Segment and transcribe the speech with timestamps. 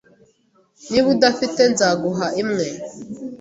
[0.89, 2.67] Niba udafite, nzaguha imwe.